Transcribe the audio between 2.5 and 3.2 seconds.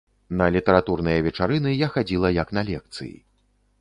на лекцыі.